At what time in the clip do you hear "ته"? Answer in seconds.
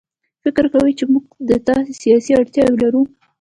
1.67-1.75